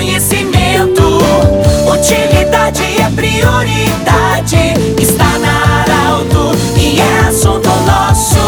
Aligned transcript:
conhecimento. 0.00 1.02
Utilidade 1.92 2.82
é 2.82 3.10
prioridade. 3.14 4.56
Está 4.98 5.38
na 5.38 5.82
Arauto 5.82 6.56
e 6.74 6.98
é 6.98 7.28
assunto 7.28 7.68
nosso. 7.86 8.40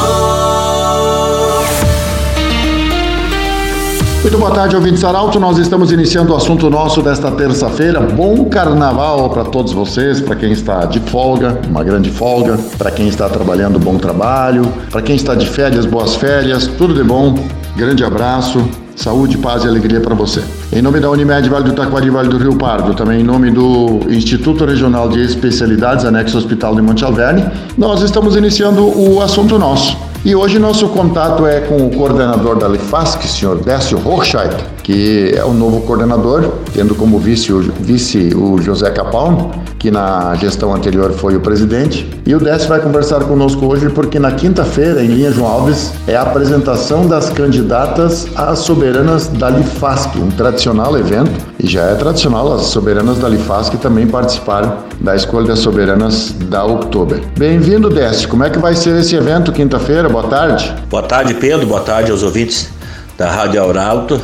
Muito 4.22 4.38
boa 4.38 4.50
tarde, 4.52 4.76
ouvintes 4.76 5.04
Arauto. 5.04 5.38
Nós 5.38 5.58
estamos 5.58 5.92
iniciando 5.92 6.32
o 6.32 6.36
assunto 6.36 6.70
nosso 6.70 7.02
desta 7.02 7.30
terça-feira. 7.30 8.00
Bom 8.00 8.46
carnaval 8.46 9.28
para 9.28 9.44
todos 9.44 9.74
vocês, 9.74 10.22
para 10.22 10.34
quem 10.34 10.52
está 10.52 10.86
de 10.86 11.00
folga, 11.00 11.60
uma 11.68 11.84
grande 11.84 12.10
folga, 12.10 12.58
para 12.78 12.90
quem 12.90 13.08
está 13.08 13.28
trabalhando, 13.28 13.78
bom 13.78 13.98
trabalho, 13.98 14.64
para 14.90 15.02
quem 15.02 15.16
está 15.16 15.34
de 15.34 15.46
férias, 15.46 15.84
boas 15.84 16.14
férias, 16.14 16.66
tudo 16.66 16.94
de 16.94 17.04
bom. 17.04 17.34
Grande 17.76 18.02
abraço. 18.02 18.81
Saúde, 18.96 19.38
paz 19.38 19.64
e 19.64 19.68
alegria 19.68 20.00
para 20.00 20.14
você. 20.14 20.42
Em 20.72 20.82
nome 20.82 21.00
da 21.00 21.10
Unimed 21.10 21.48
Vale 21.48 21.64
do 21.64 21.72
Taquari, 21.72 22.10
Vale 22.10 22.28
do 22.28 22.38
Rio 22.38 22.56
Pardo, 22.56 22.94
também 22.94 23.20
em 23.20 23.24
nome 23.24 23.50
do 23.50 24.00
Instituto 24.08 24.64
Regional 24.64 25.08
de 25.08 25.20
Especialidades, 25.20 26.04
anexo 26.04 26.38
Hospital 26.38 26.74
de 26.74 26.82
Monte 26.82 27.04
Alverne, 27.04 27.44
nós 27.76 28.02
estamos 28.02 28.36
iniciando 28.36 28.82
o 28.82 29.20
assunto 29.20 29.58
nosso. 29.58 29.96
E 30.24 30.36
hoje 30.36 30.58
nosso 30.58 30.88
contato 30.88 31.46
é 31.46 31.60
com 31.60 31.84
o 31.84 31.90
coordenador 31.90 32.56
da 32.56 32.68
Lifasc, 32.68 33.26
senhor 33.26 33.58
Décio 33.58 33.98
Rochheit, 33.98 34.54
que 34.82 35.32
é 35.36 35.44
o 35.44 35.52
novo 35.52 35.80
coordenador, 35.82 36.52
tendo 36.72 36.94
como 36.94 37.18
vice 37.18 37.52
o, 37.52 37.60
vice 37.60 38.34
o 38.34 38.60
José 38.60 38.90
Capalmo, 38.90 39.52
que 39.78 39.90
na 39.90 40.34
gestão 40.36 40.74
anterior 40.74 41.12
foi 41.12 41.36
o 41.36 41.40
presidente. 41.40 42.08
E 42.26 42.34
o 42.34 42.40
Décio 42.40 42.68
vai 42.68 42.80
conversar 42.80 43.24
conosco 43.24 43.66
hoje 43.66 43.88
porque 43.90 44.18
na 44.18 44.32
quinta-feira, 44.32 45.02
em 45.02 45.08
Linha 45.08 45.30
João 45.30 45.50
Alves, 45.50 45.92
é 46.06 46.16
a 46.16 46.22
apresentação 46.22 47.06
das 47.06 47.30
candidatas 47.30 48.26
às 48.36 48.60
soberanas 48.60 49.28
da 49.28 49.50
Lifasc, 49.50 50.16
um 50.18 50.30
tradicional 50.30 50.96
evento, 50.96 51.32
e 51.58 51.66
já 51.66 51.82
é 51.82 51.94
tradicional 51.94 52.52
as 52.52 52.62
soberanas 52.62 53.18
da 53.18 53.28
Lifasc 53.28 53.76
também 53.78 54.06
participaram 54.06 54.78
da 55.00 55.14
escolha 55.16 55.48
das 55.48 55.60
soberanas 55.60 56.32
da 56.48 56.64
Oktober. 56.64 57.20
Bem-vindo, 57.36 57.88
Décio. 57.88 58.28
Como 58.28 58.44
é 58.44 58.50
que 58.50 58.58
vai 58.58 58.74
ser 58.74 58.98
esse 58.98 59.14
evento 59.14 59.52
quinta-feira? 59.52 60.08
Boa 60.08 60.24
tarde. 60.24 60.72
Boa 60.88 61.02
tarde, 61.02 61.34
Pedro. 61.34 61.66
Boa 61.66 61.80
tarde 61.80 62.10
aos 62.10 62.22
ouvintes 62.22 62.70
da 63.18 63.30
Rádio 63.30 63.60
Auralto. 63.60 64.20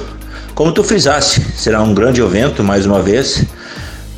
Como 0.59 0.73
tu 0.73 0.83
frisaste, 0.83 1.41
será 1.57 1.81
um 1.81 1.95
grande 1.95 2.21
evento 2.21 2.65
mais 2.65 2.85
uma 2.85 3.01
vez 3.01 3.45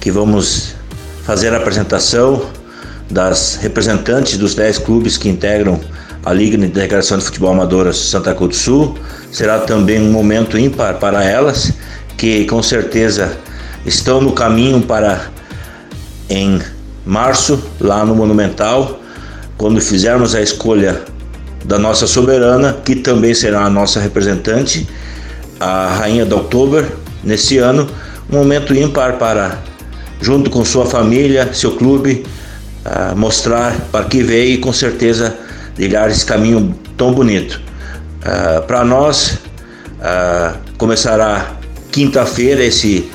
que 0.01 0.11
vamos 0.11 0.75
fazer 1.23 1.53
a 1.53 1.59
apresentação 1.59 2.47
das 3.11 3.57
representantes 3.57 4.39
dos 4.39 4.55
10 4.55 4.79
clubes 4.79 5.19
que 5.19 5.29
integram 5.29 5.79
a 6.25 6.33
Liga 6.33 6.57
de 6.57 6.65
Integração 6.65 7.19
de 7.19 7.25
Futebol 7.25 7.51
Amadora 7.51 7.93
Santa 7.93 8.35
Cruz 8.35 8.57
do 8.57 8.57
Sul. 8.57 8.99
Será 9.31 9.59
também 9.59 10.01
um 10.01 10.11
momento 10.11 10.57
ímpar 10.57 10.95
para 10.95 11.23
elas, 11.23 11.75
que 12.17 12.47
com 12.47 12.63
certeza 12.63 13.37
estão 13.85 14.23
no 14.23 14.33
caminho 14.33 14.81
para 14.81 15.27
em 16.31 16.59
março, 17.05 17.63
lá 17.79 18.03
no 18.03 18.15
Monumental, 18.15 18.99
quando 19.59 19.79
fizermos 19.79 20.35
a 20.35 20.41
escolha 20.41 21.03
da 21.67 21.79
nossa 21.79 22.07
soberana, 22.07 22.79
que 22.83 22.97
também 22.97 23.35
será 23.35 23.67
a 23.67 23.69
nossa 23.69 24.01
representante, 24.01 24.89
a 25.61 25.89
Rainha 25.99 26.25
da 26.25 26.37
Oktober, 26.37 26.91
nesse 27.23 27.59
ano, 27.59 27.87
um 28.33 28.37
momento 28.39 28.75
ímpar 28.75 29.19
para 29.19 29.59
junto 30.21 30.49
com 30.51 30.65
sua 30.65 30.87
família, 30.87 31.53
seu 31.53 31.73
clube, 31.73 32.25
uh, 32.85 33.17
mostrar 33.17 33.77
para 33.93 34.05
que 34.07 34.23
veio 34.23 34.55
e 34.55 34.59
com 34.59 34.73
certeza 34.73 35.37
trilhar 35.75 36.11
esse 36.11 36.25
caminho 36.25 36.75
tão 36.97 37.13
bonito. 37.13 37.61
Uh, 38.21 38.63
para 38.67 38.85
nós, 38.85 39.39
uh, 39.99 40.59
começará 40.79 41.53
quinta-feira 41.93 42.63
esse, 42.63 43.11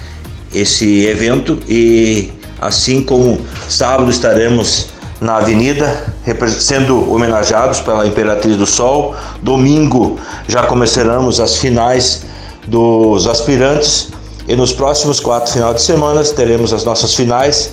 esse 0.54 1.06
evento 1.06 1.60
e 1.68 2.32
assim 2.60 3.02
como 3.04 3.40
sábado 3.68 4.10
estaremos 4.10 4.88
na 5.22 5.38
avenida 5.38 6.14
sendo 6.60 7.12
homenageados 7.12 7.80
pela 7.80 8.06
Imperatriz 8.06 8.58
do 8.58 8.66
Sol. 8.66 9.16
Domingo 9.42 10.20
já 10.48 10.64
começaremos 10.64 11.40
as 11.40 11.58
finais 11.58 12.24
dos 12.68 13.28
aspirantes 13.28 14.10
e 14.48 14.56
nos 14.56 14.72
próximos 14.72 15.20
quatro 15.20 15.52
finais 15.52 15.76
de 15.76 15.82
semana 15.82 16.24
teremos 16.24 16.74
as 16.74 16.84
nossas 16.84 17.14
finais. 17.14 17.72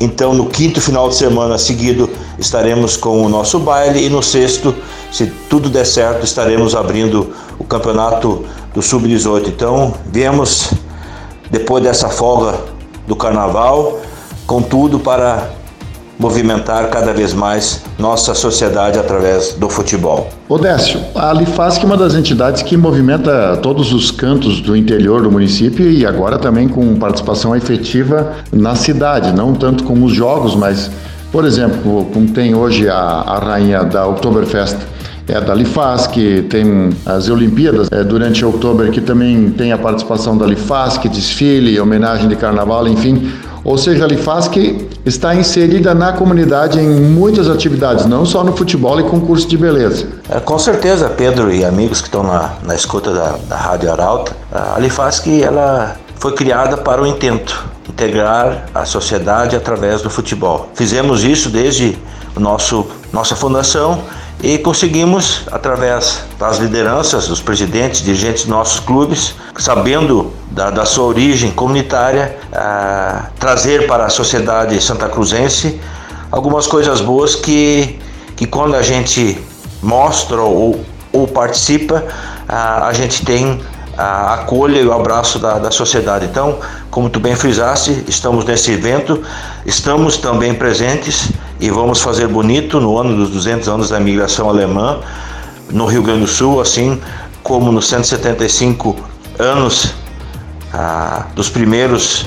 Então, 0.00 0.34
no 0.34 0.46
quinto 0.46 0.80
final 0.80 1.08
de 1.08 1.14
semana 1.14 1.56
seguido, 1.58 2.10
estaremos 2.38 2.96
com 2.96 3.24
o 3.24 3.28
nosso 3.28 3.58
baile 3.60 4.04
e 4.04 4.08
no 4.08 4.22
sexto, 4.22 4.74
se 5.12 5.26
tudo 5.48 5.70
der 5.70 5.86
certo, 5.86 6.24
estaremos 6.24 6.74
abrindo 6.74 7.32
o 7.58 7.64
campeonato 7.64 8.44
do 8.74 8.82
Sub-18. 8.82 9.48
Então, 9.48 9.94
viemos 10.06 10.72
depois 11.50 11.84
dessa 11.84 12.08
folga 12.08 12.58
do 13.06 13.14
carnaval, 13.14 14.00
com 14.46 14.60
tudo 14.60 14.98
para 14.98 15.61
movimentar 16.22 16.88
cada 16.88 17.12
vez 17.12 17.34
mais 17.34 17.82
nossa 17.98 18.32
sociedade 18.32 18.96
através 18.96 19.54
do 19.54 19.68
futebol. 19.68 20.30
Odécio, 20.48 21.00
a 21.16 21.32
Lifasc 21.32 21.82
é 21.82 21.84
uma 21.84 21.96
das 21.96 22.14
entidades 22.14 22.62
que 22.62 22.76
movimenta 22.76 23.58
todos 23.60 23.92
os 23.92 24.12
cantos 24.12 24.60
do 24.60 24.76
interior 24.76 25.20
do 25.20 25.32
município 25.32 25.90
e 25.90 26.06
agora 26.06 26.38
também 26.38 26.68
com 26.68 26.94
participação 26.94 27.56
efetiva 27.56 28.34
na 28.52 28.76
cidade, 28.76 29.32
não 29.32 29.52
tanto 29.52 29.82
com 29.82 30.00
os 30.04 30.14
jogos, 30.14 30.54
mas, 30.54 30.92
por 31.32 31.44
exemplo, 31.44 32.06
como 32.12 32.28
tem 32.28 32.54
hoje 32.54 32.88
a, 32.88 32.94
a 32.94 33.38
rainha 33.40 33.82
da 33.82 34.06
Oktoberfest, 34.06 34.76
é 35.28 35.40
da 35.40 35.54
Lifasc, 35.54 36.14
tem 36.50 36.90
as 37.06 37.28
Olimpíadas 37.28 37.88
é, 37.90 38.02
durante 38.02 38.44
outubro 38.44 38.90
que 38.90 39.00
também 39.00 39.50
tem 39.50 39.72
a 39.72 39.78
participação 39.78 40.36
da 40.36 40.46
Lifasc, 40.46 41.08
desfile, 41.08 41.78
homenagem 41.80 42.28
de 42.28 42.36
carnaval, 42.36 42.86
enfim. 42.88 43.32
Ou 43.64 43.78
seja, 43.78 44.04
a 44.04 44.08
Lifasc 44.08 44.56
está 45.06 45.34
inserida 45.34 45.94
na 45.94 46.12
comunidade 46.12 46.80
em 46.80 46.88
muitas 46.88 47.48
atividades, 47.48 48.06
não 48.06 48.26
só 48.26 48.42
no 48.42 48.56
futebol 48.56 48.98
e 48.98 49.04
concurso 49.04 49.46
de 49.46 49.56
beleza. 49.56 50.08
É, 50.28 50.40
com 50.40 50.58
certeza, 50.58 51.08
Pedro 51.08 51.52
e 51.52 51.64
amigos 51.64 52.00
que 52.00 52.08
estão 52.08 52.24
na, 52.24 52.54
na 52.64 52.74
escuta 52.74 53.12
da, 53.12 53.36
da 53.48 53.56
Rádio 53.56 53.92
Arauta, 53.92 54.32
a 54.50 54.78
Lifasc 54.80 55.28
ela 55.40 55.96
foi 56.16 56.32
criada 56.32 56.76
para 56.76 57.00
o 57.00 57.06
intento 57.06 57.64
integrar 57.88 58.66
a 58.74 58.84
sociedade 58.84 59.54
através 59.54 60.02
do 60.02 60.10
futebol. 60.10 60.68
Fizemos 60.74 61.22
isso 61.22 61.48
desde 61.48 61.96
o 62.34 62.40
nosso 62.40 62.86
nossa 63.12 63.36
fundação 63.36 64.00
e 64.42 64.58
conseguimos, 64.58 65.42
através 65.52 66.24
das 66.36 66.58
lideranças, 66.58 67.28
dos 67.28 67.40
presidentes, 67.40 68.02
dirigentes 68.02 68.42
de 68.42 68.50
nossos 68.50 68.80
clubes, 68.80 69.34
sabendo 69.56 70.32
da, 70.50 70.68
da 70.68 70.84
sua 70.84 71.04
origem 71.04 71.52
comunitária, 71.52 72.36
ah, 72.52 73.26
trazer 73.38 73.86
para 73.86 74.06
a 74.06 74.08
sociedade 74.08 74.82
santa 74.82 75.08
cruzense 75.08 75.80
algumas 76.30 76.66
coisas 76.66 77.00
boas 77.00 77.36
que, 77.36 78.00
que 78.34 78.44
quando 78.44 78.74
a 78.74 78.82
gente 78.82 79.40
mostra 79.80 80.40
ou, 80.40 80.84
ou 81.12 81.28
participa, 81.28 82.04
ah, 82.48 82.88
a 82.88 82.92
gente 82.92 83.24
tem 83.24 83.60
a 83.96 84.34
acolha 84.34 84.80
e 84.80 84.86
o 84.86 84.92
abraço 84.92 85.38
da, 85.38 85.58
da 85.58 85.70
sociedade. 85.70 86.24
Então, 86.24 86.58
como 86.90 87.08
tu 87.08 87.20
bem 87.20 87.36
frisaste, 87.36 88.04
estamos 88.08 88.44
nesse 88.44 88.72
evento, 88.72 89.22
estamos 89.64 90.16
também 90.16 90.52
presentes 90.52 91.30
e 91.62 91.70
vamos 91.70 92.00
fazer 92.00 92.26
bonito 92.26 92.80
no 92.80 92.98
ano 92.98 93.14
dos 93.14 93.30
200 93.30 93.68
anos 93.68 93.88
da 93.88 94.00
imigração 94.00 94.48
alemã 94.48 94.98
no 95.70 95.86
Rio 95.86 96.02
Grande 96.02 96.22
do 96.22 96.26
Sul, 96.26 96.60
assim 96.60 97.00
como 97.40 97.70
nos 97.70 97.86
175 97.86 98.96
anos 99.38 99.94
ah, 100.74 101.26
dos 101.36 101.48
primeiros 101.48 102.26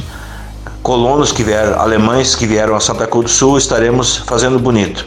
colonos 0.81 1.34
que 1.34 1.44
vieram, 1.44 1.78
alemães 1.81 2.34
que 2.34 2.47
vieram 2.47 2.78
a 2.78 2.79
Santa 2.79 3.06
Cruz 3.06 3.25
do 3.25 3.29
Sul, 3.29 3.57
estaremos 3.57 4.16
fazendo 4.25 4.57
bonito. 4.57 5.06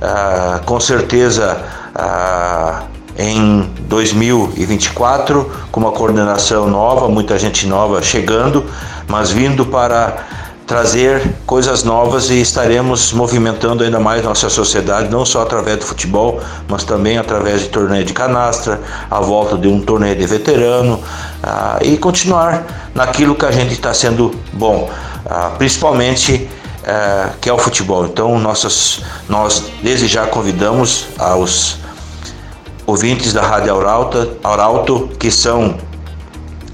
Ah, 0.00 0.62
com 0.64 0.80
certeza, 0.80 1.62
ah, 1.94 2.84
em 3.18 3.70
2024, 3.80 5.52
com 5.70 5.80
uma 5.80 5.92
coordenação 5.92 6.66
nova, 6.66 7.10
muita 7.10 7.38
gente 7.38 7.66
nova 7.66 8.02
chegando, 8.02 8.64
mas 9.06 9.30
vindo 9.30 9.66
para 9.66 10.24
trazer 10.66 11.22
coisas 11.46 11.84
novas 11.84 12.28
e 12.28 12.40
estaremos 12.40 13.12
movimentando 13.12 13.84
ainda 13.84 14.00
mais 14.00 14.24
nossa 14.24 14.50
sociedade, 14.50 15.08
não 15.08 15.24
só 15.24 15.42
através 15.42 15.78
do 15.78 15.84
futebol, 15.84 16.40
mas 16.68 16.82
também 16.82 17.16
através 17.18 17.62
de 17.62 17.68
torneio 17.68 18.04
de 18.04 18.12
canastra, 18.12 18.80
a 19.08 19.20
volta 19.20 19.56
de 19.56 19.68
um 19.68 19.80
torneio 19.80 20.16
de 20.16 20.26
veterano 20.26 20.94
uh, 20.94 21.84
e 21.84 21.96
continuar 21.96 22.90
naquilo 22.94 23.36
que 23.36 23.46
a 23.46 23.52
gente 23.52 23.74
está 23.74 23.94
sendo 23.94 24.34
bom, 24.52 24.90
uh, 25.24 25.56
principalmente 25.56 26.48
uh, 26.82 27.30
que 27.40 27.48
é 27.48 27.52
o 27.52 27.58
futebol. 27.58 28.04
Então, 28.04 28.36
nossas, 28.36 29.02
nós 29.28 29.70
desde 29.84 30.08
já 30.08 30.26
convidamos 30.26 31.06
aos 31.16 31.78
ouvintes 32.84 33.32
da 33.32 33.42
Rádio 33.42 33.72
Auralto, 33.72 34.36
Auralto 34.42 35.10
que 35.16 35.30
são 35.30 35.76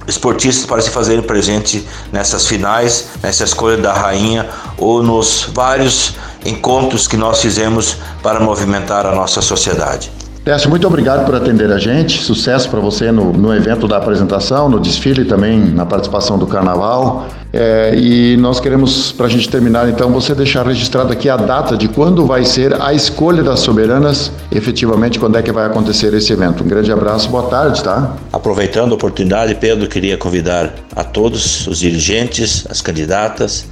esportistas 0.06 0.66
para 0.66 0.80
se 0.82 0.90
fazerem 0.90 1.22
presente 1.22 1.86
nessas 2.10 2.46
finais, 2.46 3.08
nessa 3.22 3.44
escolha 3.44 3.76
da 3.76 3.92
rainha 3.92 4.48
ou 4.76 5.02
nos 5.02 5.48
vários 5.52 6.14
encontros 6.44 7.06
que 7.06 7.16
nós 7.16 7.40
fizemos 7.40 7.96
para 8.22 8.40
movimentar 8.40 9.06
a 9.06 9.14
nossa 9.14 9.40
sociedade. 9.40 10.21
Décio, 10.44 10.68
muito 10.68 10.84
obrigado 10.88 11.24
por 11.24 11.36
atender 11.36 11.70
a 11.70 11.78
gente. 11.78 12.20
Sucesso 12.20 12.68
para 12.68 12.80
você 12.80 13.12
no, 13.12 13.32
no, 13.32 13.54
evento 13.54 13.86
da 13.86 13.96
apresentação, 13.98 14.68
no 14.68 14.80
desfile 14.80 15.24
também, 15.24 15.56
na 15.56 15.86
participação 15.86 16.36
do 16.36 16.48
carnaval. 16.48 17.28
É, 17.52 17.94
e 17.94 18.36
nós 18.38 18.58
queremos, 18.58 19.12
para 19.12 19.26
a 19.26 19.28
gente 19.28 19.48
terminar, 19.48 19.88
então, 19.88 20.10
você 20.10 20.34
deixar 20.34 20.66
registrado 20.66 21.12
aqui 21.12 21.28
a 21.28 21.36
data 21.36 21.76
de 21.76 21.86
quando 21.86 22.26
vai 22.26 22.44
ser 22.44 22.74
a 22.82 22.92
escolha 22.92 23.40
das 23.40 23.60
soberanas, 23.60 24.32
efetivamente, 24.50 25.16
quando 25.16 25.38
é 25.38 25.42
que 25.42 25.52
vai 25.52 25.64
acontecer 25.64 26.12
esse 26.12 26.32
evento. 26.32 26.64
Um 26.64 26.66
grande 26.66 26.90
abraço, 26.90 27.28
boa 27.28 27.48
tarde, 27.48 27.80
tá? 27.80 28.16
Aproveitando 28.32 28.90
a 28.90 28.94
oportunidade, 28.96 29.54
Pedro, 29.54 29.86
queria 29.86 30.16
convidar 30.16 30.74
a 30.96 31.04
todos 31.04 31.68
os 31.68 31.78
dirigentes, 31.78 32.66
as 32.68 32.80
candidatas, 32.80 33.64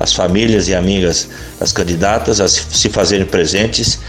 as 0.00 0.12
famílias 0.12 0.66
e 0.66 0.74
amigas 0.74 1.28
das 1.60 1.70
candidatas 1.70 2.40
a 2.40 2.48
se 2.48 2.88
fazerem 2.88 3.24
presentes 3.24 4.00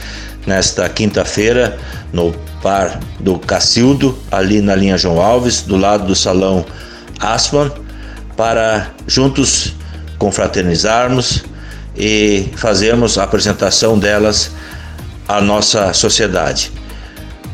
nesta 0.47 0.87
quinta-feira 0.87 1.77
no 2.11 2.33
Par 2.63 2.99
do 3.19 3.37
Cacildo, 3.37 4.17
ali 4.31 4.61
na 4.61 4.73
linha 4.73 4.97
João 4.97 5.21
Alves, 5.21 5.61
do 5.61 5.75
lado 5.75 6.07
do 6.07 6.15
Salão 6.15 6.65
Asman, 7.19 7.71
para 8.35 8.89
juntos 9.05 9.73
confraternizarmos 10.17 11.43
e 11.95 12.49
fazermos 12.55 13.17
a 13.17 13.23
apresentação 13.23 13.99
delas 13.99 14.51
à 15.27 15.41
nossa 15.41 15.93
sociedade, 15.93 16.71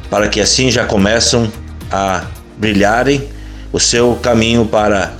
para 0.09 0.27
que 0.27 0.39
assim 0.39 0.69
já 0.69 0.85
começam 0.85 1.51
a 1.91 2.23
brilharem 2.57 3.27
o 3.71 3.79
seu 3.79 4.15
caminho 4.21 4.65
para 4.65 5.11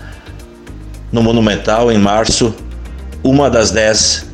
no 1.12 1.24
Monumental 1.24 1.92
em 1.92 1.98
março, 1.98 2.54
uma 3.24 3.50
das 3.50 3.72
dez 3.72 4.26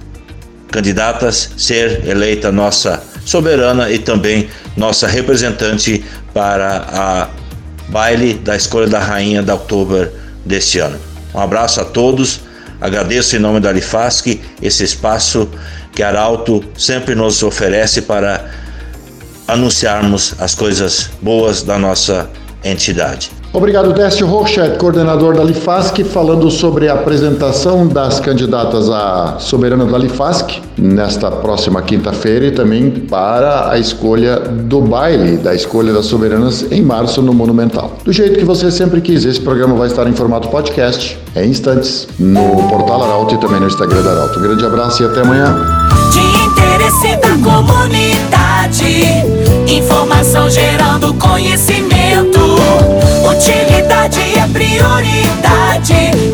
candidatas 0.71 1.51
ser 1.57 2.07
eleita 2.07 2.51
nossa 2.51 3.01
soberana 3.29 3.91
e 3.91 3.99
também 3.99 4.49
nossa 4.75 5.07
representante 5.07 6.03
para 6.33 6.85
a 6.91 7.27
baile 7.89 8.33
da 8.33 8.55
escolha 8.55 8.87
da 8.87 8.99
rainha 8.99 9.43
da 9.43 9.53
outubro 9.53 10.11
deste 10.43 10.79
ano. 10.79 10.99
Um 11.33 11.39
abraço 11.39 11.79
a 11.79 11.85
todos, 11.85 12.41
agradeço 12.81 13.35
em 13.35 13.39
nome 13.39 13.59
da 13.59 13.71
Lifasc 13.71 14.41
esse 14.59 14.83
espaço 14.83 15.47
que 15.93 16.01
Arauto 16.01 16.63
sempre 16.75 17.13
nos 17.13 17.43
oferece 17.43 18.01
para 18.01 18.49
anunciarmos 19.47 20.33
as 20.39 20.55
coisas 20.55 21.11
boas 21.21 21.61
da 21.61 21.77
nossa 21.77 22.27
entidade. 22.63 23.31
Obrigado, 23.51 23.91
Décio 23.93 24.27
Rochet, 24.27 24.77
coordenador 24.77 25.35
da 25.35 25.43
Lifasc, 25.43 26.03
falando 26.03 26.51
sobre 26.51 26.87
a 26.87 26.93
apresentação 26.93 27.87
das 27.87 28.19
candidatas 28.19 28.89
à 28.91 29.37
soberana 29.39 29.85
da 29.85 29.97
Lifasc 29.97 30.61
nesta 30.77 31.31
próxima 31.31 31.81
quinta-feira 31.81 32.45
e 32.45 32.51
também 32.51 32.91
para 32.91 33.71
a 33.71 33.79
escolha 33.79 34.39
do 34.39 34.81
baile 34.81 35.37
da 35.37 35.55
escolha 35.55 35.91
das 35.91 36.05
soberanas 36.05 36.71
em 36.71 36.83
março 36.83 37.23
no 37.23 37.33
Monumental. 37.33 37.93
Do 38.05 38.13
jeito 38.13 38.37
que 38.37 38.45
você 38.45 38.69
sempre 38.69 39.01
quis, 39.01 39.25
esse 39.25 39.41
programa 39.41 39.75
vai 39.75 39.87
estar 39.87 40.07
em 40.07 40.13
formato 40.13 40.47
podcast 40.49 41.17
em 41.35 41.49
instantes 41.49 42.07
no 42.19 42.67
portal 42.69 43.03
Arauto 43.03 43.33
e 43.33 43.37
também 43.39 43.59
no 43.59 43.67
Instagram 43.67 44.03
da 44.03 44.11
Arauto. 44.11 44.39
Um 44.39 44.43
grande 44.43 44.63
abraço 44.63 45.01
e 45.01 45.07
até 45.07 45.21
amanhã. 45.21 45.57
De 46.11 46.19
interesse 46.19 47.15
da 47.17 47.31
comunidade, 47.43 49.03
informação 49.67 50.47
gerando 50.51 51.13
conhecimento. 51.15 51.88
É 54.01 54.47
prioridade. 54.53 56.28